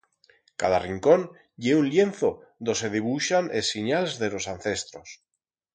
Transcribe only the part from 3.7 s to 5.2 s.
sinyals de ros ancestros.